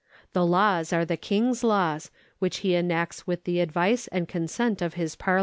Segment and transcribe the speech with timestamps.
[0.33, 2.09] The laws are the King's laws,
[2.39, 5.39] which he enacts with the advice and consent of his Parliament.